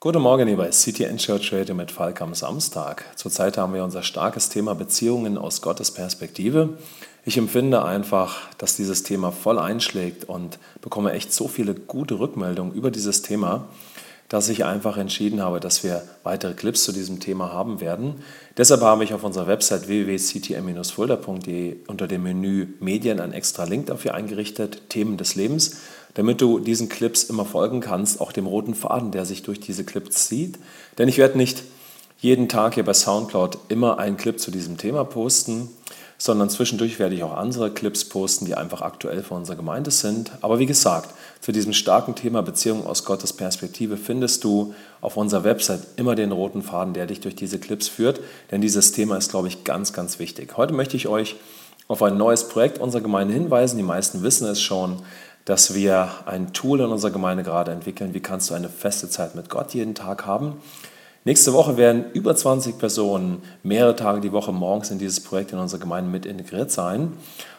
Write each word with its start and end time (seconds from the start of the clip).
Guten 0.00 0.22
Morgen, 0.22 0.46
ihr 0.46 0.70
CTN 0.70 1.16
Church 1.16 1.52
Radio 1.52 1.74
mit 1.74 1.90
Falk 1.90 2.20
am 2.20 2.32
Samstag. 2.32 3.04
Zurzeit 3.16 3.58
haben 3.58 3.74
wir 3.74 3.82
unser 3.82 4.04
starkes 4.04 4.48
Thema 4.48 4.76
Beziehungen 4.76 5.36
aus 5.36 5.60
Gottes 5.60 5.90
Perspektive. 5.90 6.78
Ich 7.24 7.36
empfinde 7.36 7.84
einfach, 7.84 8.48
dass 8.58 8.76
dieses 8.76 9.02
Thema 9.02 9.32
voll 9.32 9.58
einschlägt 9.58 10.22
und 10.22 10.60
bekomme 10.82 11.14
echt 11.14 11.32
so 11.32 11.48
viele 11.48 11.74
gute 11.74 12.20
Rückmeldungen 12.20 12.74
über 12.74 12.92
dieses 12.92 13.22
Thema, 13.22 13.66
dass 14.28 14.48
ich 14.48 14.64
einfach 14.64 14.98
entschieden 14.98 15.42
habe, 15.42 15.58
dass 15.58 15.82
wir 15.82 16.04
weitere 16.22 16.54
Clips 16.54 16.84
zu 16.84 16.92
diesem 16.92 17.18
Thema 17.18 17.52
haben 17.52 17.80
werden. 17.80 18.22
Deshalb 18.56 18.82
habe 18.82 19.02
ich 19.02 19.14
auf 19.14 19.24
unserer 19.24 19.48
Website 19.48 19.88
www.ctm-fulda.de 19.88 21.76
unter 21.88 22.06
dem 22.06 22.22
Menü 22.22 22.68
Medien 22.78 23.18
einen 23.18 23.32
extra 23.32 23.64
Link 23.64 23.86
dafür 23.86 24.14
eingerichtet, 24.14 24.90
Themen 24.90 25.16
des 25.16 25.34
Lebens 25.34 25.78
damit 26.14 26.40
du 26.40 26.58
diesen 26.58 26.88
Clips 26.88 27.24
immer 27.24 27.44
folgen 27.44 27.80
kannst, 27.80 28.20
auch 28.20 28.32
dem 28.32 28.46
roten 28.46 28.74
Faden, 28.74 29.10
der 29.10 29.24
sich 29.24 29.42
durch 29.42 29.60
diese 29.60 29.84
Clips 29.84 30.28
zieht. 30.28 30.58
Denn 30.98 31.08
ich 31.08 31.18
werde 31.18 31.38
nicht 31.38 31.62
jeden 32.20 32.48
Tag 32.48 32.74
hier 32.74 32.84
bei 32.84 32.94
SoundCloud 32.94 33.58
immer 33.68 33.98
einen 33.98 34.16
Clip 34.16 34.38
zu 34.38 34.50
diesem 34.50 34.76
Thema 34.76 35.04
posten, 35.04 35.68
sondern 36.20 36.50
zwischendurch 36.50 36.98
werde 36.98 37.14
ich 37.14 37.22
auch 37.22 37.36
andere 37.36 37.70
Clips 37.70 38.04
posten, 38.04 38.44
die 38.44 38.56
einfach 38.56 38.82
aktuell 38.82 39.22
für 39.22 39.34
unsere 39.34 39.56
Gemeinde 39.56 39.92
sind. 39.92 40.32
Aber 40.40 40.58
wie 40.58 40.66
gesagt, 40.66 41.14
zu 41.40 41.52
diesem 41.52 41.72
starken 41.72 42.16
Thema 42.16 42.42
Beziehung 42.42 42.84
aus 42.84 43.04
Gottes 43.04 43.32
Perspektive 43.32 43.96
findest 43.96 44.42
du 44.42 44.74
auf 45.00 45.16
unserer 45.16 45.44
Website 45.44 45.82
immer 45.94 46.16
den 46.16 46.32
roten 46.32 46.62
Faden, 46.62 46.92
der 46.92 47.06
dich 47.06 47.20
durch 47.20 47.36
diese 47.36 47.60
Clips 47.60 47.86
führt, 47.86 48.20
denn 48.50 48.60
dieses 48.60 48.90
Thema 48.90 49.16
ist, 49.16 49.30
glaube 49.30 49.46
ich, 49.46 49.62
ganz, 49.62 49.92
ganz 49.92 50.18
wichtig. 50.18 50.56
Heute 50.56 50.74
möchte 50.74 50.96
ich 50.96 51.06
euch 51.06 51.36
auf 51.86 52.02
ein 52.02 52.18
neues 52.18 52.48
Projekt 52.48 52.78
unserer 52.78 53.00
Gemeinde 53.00 53.32
hinweisen. 53.32 53.76
Die 53.76 53.84
meisten 53.84 54.24
wissen 54.24 54.46
es 54.48 54.60
schon 54.60 55.00
dass 55.48 55.72
wir 55.72 56.10
ein 56.26 56.52
Tool 56.52 56.80
in 56.80 56.86
unserer 56.90 57.10
Gemeinde 57.10 57.42
gerade 57.42 57.72
entwickeln. 57.72 58.12
Wie 58.12 58.20
kannst 58.20 58.50
du 58.50 58.54
eine 58.54 58.68
feste 58.68 59.08
Zeit 59.08 59.34
mit 59.34 59.48
Gott 59.48 59.72
jeden 59.72 59.94
Tag 59.94 60.26
haben? 60.26 60.58
Nächste 61.24 61.54
Woche 61.54 61.78
werden 61.78 62.04
über 62.12 62.36
20 62.36 62.76
Personen 62.78 63.42
mehrere 63.62 63.96
Tage 63.96 64.20
die 64.20 64.32
Woche 64.32 64.52
morgens 64.52 64.90
in 64.90 64.98
dieses 64.98 65.20
Projekt 65.20 65.52
in 65.52 65.58
unserer 65.58 65.80
Gemeinde 65.80 66.10
mit 66.10 66.26
integriert 66.26 66.70
sein. 66.70 67.14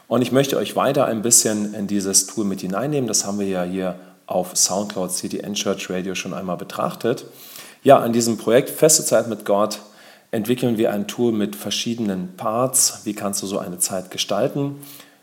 Und 0.08 0.22
ich 0.22 0.32
möchte 0.32 0.58
euch 0.58 0.76
weiter 0.76 1.06
ein 1.06 1.24
bisschen 1.24 1.74
in 1.74 1.88
dieses 1.88 2.28
Tool 2.28 2.46
mit 2.46 2.62
hineinnehmen. 2.62 3.08
Das 3.08 3.26
haben 3.26 3.40
wir 3.40 3.48
ja 3.48 3.64
hier 3.64 3.96
auf 4.28 4.56
Soundcloud 4.56 5.12
CTN 5.12 5.56
Church 5.56 5.90
Radio 5.90 6.14
schon 6.14 6.36
einmal 6.36 6.58
betrachtet. 6.58 7.26
Ja, 7.82 7.98
an 7.98 8.14
diesem 8.14 8.38
Projekt 8.38 8.70
Feste 8.70 9.04
Zeit 9.04 9.28
mit 9.28 9.46
Gott 9.46 9.80
entwickeln 10.30 10.78
wir 10.78 10.94
ein 10.94 11.08
Tool 11.08 11.32
mit 11.32 11.56
verschiedenen 11.56 12.36
Parts. 12.38 13.02
Wie 13.06 13.16
kannst 13.16 13.42
du 13.42 13.48
so 13.48 13.58
eine 13.58 13.80
Zeit 13.80 14.12
gestalten? 14.12 14.76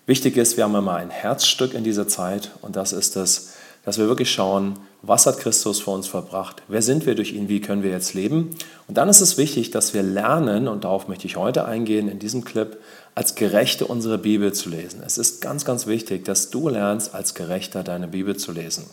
Wichtig 0.07 0.37
ist, 0.37 0.57
wir 0.57 0.63
haben 0.63 0.75
immer 0.77 0.95
ein 0.95 1.11
Herzstück 1.11 1.75
in 1.75 1.83
dieser 1.83 2.07
Zeit 2.07 2.53
und 2.63 2.77
das 2.77 2.93
ist 2.93 3.17
es, 3.17 3.55
dass 3.85 3.99
wir 3.99 4.07
wirklich 4.07 4.31
schauen, 4.31 4.79
was 5.03 5.27
hat 5.27 5.41
Christus 5.41 5.81
für 5.81 5.91
uns 5.91 6.07
verbracht, 6.07 6.63
wer 6.69 6.81
sind 6.81 7.07
wir 7.07 7.17
durch 7.17 7.33
ihn, 7.33 7.49
wie 7.49 7.61
können 7.61 7.83
wir 7.83 7.91
jetzt 7.91 8.15
leben. 8.15 8.51
Und 8.87 8.99
dann 8.99 9.09
ist 9.09 9.21
es 9.21 9.37
wichtig, 9.37 9.73
dass 9.73 9.95
wir 9.95 10.05
lernen, 10.05 10.69
und 10.69 10.85
darauf 10.85 11.09
möchte 11.09 11.27
ich 11.27 11.37
heute 11.37 11.65
eingehen 11.65 12.09
in 12.09 12.21
diesem 12.21 12.45
Clip, 12.45 12.77
als 13.17 13.35
Gerechte 13.35 13.87
unsere 13.87 14.17
Bibel 14.17 14.53
zu 14.53 14.69
lesen. 14.69 15.03
Es 15.05 15.19
ist 15.19 15.41
ganz, 15.41 15.65
ganz 15.65 15.89
wichtig, 15.89 16.25
dass 16.25 16.51
du 16.51 16.69
lernst, 16.69 17.13
als 17.13 17.35
Gerechter 17.35 17.83
deine 17.83 18.07
Bibel 18.07 18.37
zu 18.37 18.53
lesen. 18.53 18.87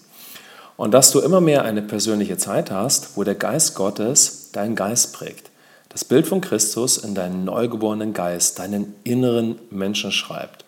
Und 0.78 0.96
dass 0.96 1.12
du 1.12 1.20
immer 1.20 1.42
mehr 1.42 1.64
eine 1.64 1.84
persönliche 1.84 2.38
Zeit 2.38 2.72
hast, 2.72 3.18
wo 3.18 3.24
der 3.24 3.36
Geist 3.36 3.76
Gottes 3.76 4.50
deinen 4.52 4.76
Geist 4.76 5.14
prägt. 5.14 5.52
Das 5.90 6.06
Bild 6.06 6.26
von 6.26 6.42
Christus 6.42 6.98
in 6.98 7.14
deinen 7.14 7.46
neugeborenen 7.46 8.14
Geist, 8.14 8.58
deinen 8.58 8.96
inneren 9.04 9.60
Menschen 9.70 10.12
schreibt. 10.12 10.63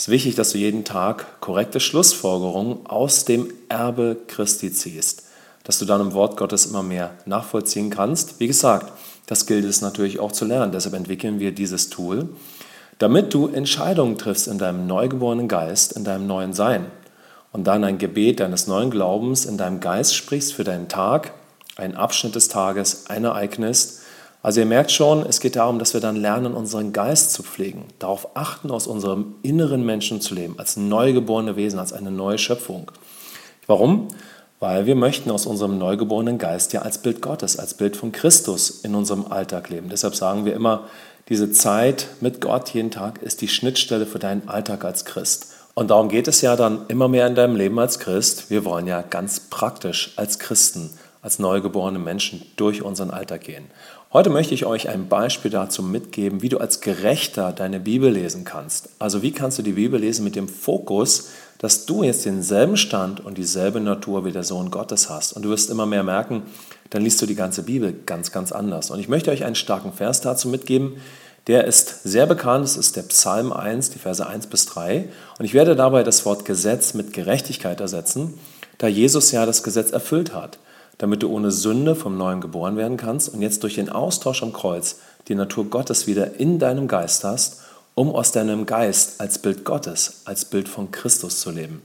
Es 0.00 0.04
ist 0.04 0.12
wichtig, 0.12 0.34
dass 0.34 0.52
du 0.52 0.56
jeden 0.56 0.84
Tag 0.84 1.42
korrekte 1.42 1.78
Schlussfolgerungen 1.78 2.86
aus 2.86 3.26
dem 3.26 3.52
Erbe 3.68 4.16
Christi 4.28 4.72
ziehst, 4.72 5.24
dass 5.62 5.78
du 5.78 5.84
dann 5.84 6.00
im 6.00 6.14
Wort 6.14 6.38
Gottes 6.38 6.64
immer 6.64 6.82
mehr 6.82 7.10
nachvollziehen 7.26 7.90
kannst. 7.90 8.40
Wie 8.40 8.46
gesagt, 8.46 8.94
das 9.26 9.44
gilt 9.44 9.66
es 9.66 9.82
natürlich 9.82 10.18
auch 10.18 10.32
zu 10.32 10.46
lernen. 10.46 10.72
Deshalb 10.72 10.94
entwickeln 10.94 11.38
wir 11.38 11.52
dieses 11.52 11.90
Tool, 11.90 12.30
damit 12.96 13.34
du 13.34 13.48
Entscheidungen 13.48 14.16
triffst 14.16 14.48
in 14.48 14.56
deinem 14.56 14.86
neugeborenen 14.86 15.48
Geist, 15.48 15.92
in 15.92 16.04
deinem 16.04 16.26
neuen 16.26 16.54
Sein 16.54 16.86
und 17.52 17.66
dann 17.66 17.84
ein 17.84 17.98
Gebet 17.98 18.40
deines 18.40 18.66
neuen 18.66 18.90
Glaubens 18.90 19.44
in 19.44 19.58
deinem 19.58 19.80
Geist 19.80 20.14
sprichst 20.14 20.54
für 20.54 20.64
deinen 20.64 20.88
Tag, 20.88 21.34
einen 21.76 21.94
Abschnitt 21.94 22.36
des 22.36 22.48
Tages, 22.48 23.04
ein 23.10 23.24
Ereignis, 23.24 24.00
also 24.42 24.60
ihr 24.60 24.66
merkt 24.66 24.90
schon, 24.90 25.24
es 25.26 25.40
geht 25.40 25.56
darum, 25.56 25.78
dass 25.78 25.92
wir 25.92 26.00
dann 26.00 26.16
lernen, 26.16 26.54
unseren 26.54 26.92
Geist 26.92 27.32
zu 27.32 27.42
pflegen, 27.42 27.84
darauf 27.98 28.36
achten, 28.36 28.70
aus 28.70 28.86
unserem 28.86 29.34
inneren 29.42 29.84
Menschen 29.84 30.20
zu 30.20 30.34
leben, 30.34 30.58
als 30.58 30.76
neugeborene 30.76 31.56
Wesen, 31.56 31.78
als 31.78 31.92
eine 31.92 32.10
neue 32.10 32.38
Schöpfung. 32.38 32.90
Warum? 33.66 34.08
Weil 34.58 34.86
wir 34.86 34.94
möchten 34.94 35.30
aus 35.30 35.46
unserem 35.46 35.78
neugeborenen 35.78 36.38
Geist 36.38 36.72
ja 36.72 36.82
als 36.82 36.98
Bild 36.98 37.20
Gottes, 37.20 37.58
als 37.58 37.74
Bild 37.74 37.96
von 37.96 38.12
Christus 38.12 38.70
in 38.82 38.94
unserem 38.94 39.30
Alltag 39.30 39.68
leben. 39.68 39.90
Deshalb 39.90 40.14
sagen 40.14 40.44
wir 40.44 40.54
immer, 40.54 40.84
diese 41.28 41.52
Zeit 41.52 42.08
mit 42.20 42.40
Gott 42.40 42.70
jeden 42.70 42.90
Tag 42.90 43.22
ist 43.22 43.42
die 43.42 43.48
Schnittstelle 43.48 44.06
für 44.06 44.18
deinen 44.18 44.48
Alltag 44.48 44.84
als 44.84 45.04
Christ. 45.04 45.52
Und 45.74 45.90
darum 45.90 46.08
geht 46.08 46.28
es 46.28 46.40
ja 46.40 46.56
dann 46.56 46.86
immer 46.88 47.08
mehr 47.08 47.26
in 47.26 47.34
deinem 47.34 47.56
Leben 47.56 47.78
als 47.78 47.98
Christ. 47.98 48.50
Wir 48.50 48.64
wollen 48.64 48.86
ja 48.86 49.02
ganz 49.02 49.40
praktisch 49.40 50.12
als 50.16 50.38
Christen, 50.38 50.90
als 51.22 51.38
neugeborene 51.38 51.98
Menschen 51.98 52.42
durch 52.56 52.82
unseren 52.82 53.10
Alltag 53.10 53.42
gehen. 53.42 53.66
Heute 54.12 54.30
möchte 54.30 54.54
ich 54.54 54.64
euch 54.64 54.88
ein 54.88 55.08
Beispiel 55.08 55.50
dazu 55.50 55.82
mitgeben, 55.82 56.42
wie 56.42 56.48
du 56.48 56.58
als 56.58 56.80
Gerechter 56.80 57.52
deine 57.52 57.78
Bibel 57.78 58.10
lesen 58.10 58.44
kannst. 58.44 58.88
Also 58.98 59.22
wie 59.22 59.32
kannst 59.32 59.58
du 59.58 59.62
die 59.62 59.72
Bibel 59.72 60.00
lesen 60.00 60.24
mit 60.24 60.34
dem 60.34 60.48
Fokus, 60.48 61.28
dass 61.58 61.84
du 61.84 62.02
jetzt 62.02 62.24
denselben 62.24 62.78
Stand 62.78 63.24
und 63.24 63.36
dieselbe 63.36 63.80
Natur 63.80 64.24
wie 64.24 64.32
der 64.32 64.44
Sohn 64.44 64.70
Gottes 64.70 65.10
hast. 65.10 65.34
Und 65.34 65.42
du 65.42 65.50
wirst 65.50 65.68
immer 65.68 65.84
mehr 65.84 66.02
merken, 66.02 66.42
dann 66.88 67.02
liest 67.02 67.20
du 67.20 67.26
die 67.26 67.34
ganze 67.34 67.62
Bibel 67.62 67.94
ganz, 68.06 68.32
ganz 68.32 68.50
anders. 68.50 68.90
Und 68.90 68.98
ich 68.98 69.08
möchte 69.08 69.30
euch 69.30 69.44
einen 69.44 69.54
starken 69.54 69.92
Vers 69.92 70.22
dazu 70.22 70.48
mitgeben. 70.48 70.96
Der 71.48 71.66
ist 71.66 72.02
sehr 72.02 72.26
bekannt, 72.26 72.64
es 72.64 72.78
ist 72.78 72.96
der 72.96 73.02
Psalm 73.02 73.52
1, 73.52 73.90
die 73.90 73.98
Verse 73.98 74.26
1 74.26 74.46
bis 74.46 74.66
3. 74.66 75.08
Und 75.38 75.44
ich 75.44 75.52
werde 75.52 75.76
dabei 75.76 76.02
das 76.02 76.24
Wort 76.24 76.46
Gesetz 76.46 76.94
mit 76.94 77.12
Gerechtigkeit 77.12 77.80
ersetzen, 77.80 78.38
da 78.78 78.88
Jesus 78.88 79.30
ja 79.30 79.44
das 79.44 79.62
Gesetz 79.62 79.90
erfüllt 79.92 80.34
hat 80.34 80.58
damit 81.00 81.22
du 81.22 81.30
ohne 81.30 81.50
Sünde 81.50 81.94
vom 81.94 82.18
Neuen 82.18 82.42
geboren 82.42 82.76
werden 82.76 82.98
kannst 82.98 83.32
und 83.32 83.40
jetzt 83.40 83.62
durch 83.62 83.76
den 83.76 83.88
Austausch 83.88 84.42
am 84.42 84.52
Kreuz 84.52 84.96
die 85.28 85.34
Natur 85.34 85.64
Gottes 85.64 86.06
wieder 86.06 86.38
in 86.38 86.58
deinem 86.58 86.88
Geist 86.88 87.24
hast, 87.24 87.62
um 87.94 88.14
aus 88.14 88.32
deinem 88.32 88.66
Geist 88.66 89.18
als 89.18 89.38
Bild 89.38 89.64
Gottes, 89.64 90.20
als 90.26 90.44
Bild 90.44 90.68
von 90.68 90.90
Christus 90.92 91.40
zu 91.40 91.50
leben. 91.50 91.80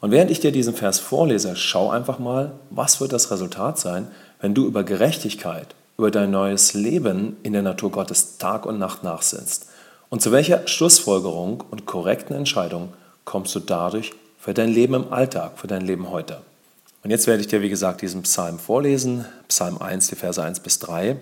Und 0.00 0.12
während 0.12 0.30
ich 0.30 0.38
dir 0.38 0.52
diesen 0.52 0.74
Vers 0.74 1.00
vorlese, 1.00 1.56
schau 1.56 1.90
einfach 1.90 2.20
mal, 2.20 2.52
was 2.70 3.00
wird 3.00 3.12
das 3.12 3.32
Resultat 3.32 3.76
sein, 3.80 4.06
wenn 4.40 4.54
du 4.54 4.66
über 4.66 4.84
Gerechtigkeit, 4.84 5.74
über 5.98 6.12
dein 6.12 6.30
neues 6.30 6.72
Leben 6.72 7.38
in 7.42 7.52
der 7.52 7.62
Natur 7.62 7.90
Gottes 7.90 8.38
Tag 8.38 8.66
und 8.66 8.78
Nacht 8.78 9.02
nachsinnst. 9.02 9.66
Und 10.10 10.22
zu 10.22 10.30
welcher 10.30 10.68
Schlussfolgerung 10.68 11.64
und 11.72 11.86
korrekten 11.86 12.36
Entscheidung 12.36 12.90
kommst 13.24 13.52
du 13.56 13.58
dadurch 13.58 14.12
für 14.38 14.54
dein 14.54 14.70
Leben 14.70 14.94
im 14.94 15.12
Alltag, 15.12 15.58
für 15.58 15.66
dein 15.66 15.82
Leben 15.82 16.08
heute? 16.08 16.38
Und 17.02 17.10
jetzt 17.10 17.26
werde 17.26 17.40
ich 17.40 17.48
dir, 17.48 17.62
wie 17.62 17.70
gesagt, 17.70 18.02
diesen 18.02 18.22
Psalm 18.22 18.58
vorlesen, 18.58 19.24
Psalm 19.48 19.78
1, 19.78 20.08
die 20.08 20.16
Verse 20.16 20.42
1 20.42 20.60
bis 20.60 20.78
3. 20.80 21.16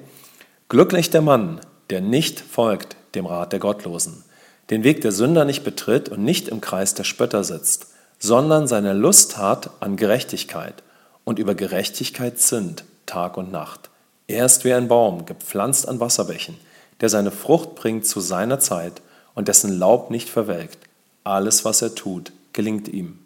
Glücklich 0.69 1.11
der 1.11 1.23
Mann, 1.23 1.61
der 1.91 2.01
nicht 2.01 2.41
folgt 2.41 2.97
dem 3.15 3.27
Rat 3.27 3.53
der 3.53 3.61
Gottlosen, 3.61 4.25
den 4.71 4.85
Weg 4.85 5.01
der 5.01 5.13
Sünder 5.13 5.45
nicht 5.45 5.65
betritt 5.65 6.09
und 6.09 6.25
nicht 6.25 6.49
im 6.49 6.61
Kreis 6.61 6.95
der 6.95 7.05
Spötter 7.05 7.45
sitzt, 7.45 7.87
sondern 8.19 8.67
seine 8.67 8.93
Lust 8.93 9.39
hat 9.39 9.71
an 9.81 9.97
Gerechtigkeit 9.97 10.83
und 11.25 11.39
über 11.39 11.55
Gerechtigkeit 11.55 12.39
sinnt 12.39 12.85
Tag 13.07 13.37
und 13.37 13.53
Nacht. 13.53 13.89
Er 14.27 14.45
ist 14.45 14.65
wie 14.65 14.75
ein 14.75 14.89
Baum, 14.89 15.25
gepflanzt 15.25 15.89
an 15.89 16.01
Wasserbächen, 16.01 16.59
der 17.01 17.09
seine 17.09 17.31
Frucht 17.31 17.77
bringt 17.77 18.05
zu 18.05 18.21
seiner 18.21 18.59
Zeit 18.59 19.01
und 19.35 19.49
dessen 19.49 19.79
Laub 19.79 20.11
nicht 20.11 20.29
verwelkt. 20.29 20.79
Alles, 21.25 21.65
was 21.65 21.81
er 21.81 21.95
tut, 21.95 22.33
gelingt 22.53 22.89
ihm. 22.89 23.21